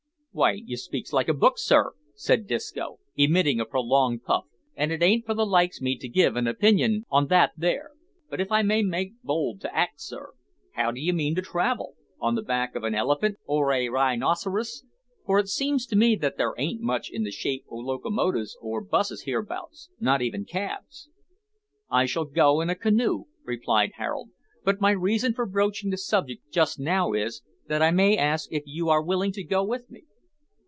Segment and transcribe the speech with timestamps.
[0.33, 4.45] "W'y, you speaks like a book, sir," said Disco, emitting a prolonged puff,
[4.77, 7.91] "an' it ain't for the likes me to give an opinion on that there;
[8.29, 10.31] but if I may make bold to ax, sir,
[10.75, 14.15] how do you mean to travel on the back of a elephant or a ry
[14.15, 14.85] noceris?
[15.25, 18.79] for it seems to me that there ain't much in the shape o' locomotives or
[18.81, 21.09] 'busses hereabouts not even cabs."
[21.89, 24.29] "I shall go in a canoe," replied Harold;
[24.63, 28.63] "but my reason for broaching the subject just now is, that I may ask if
[28.65, 30.05] you are willing to go with me."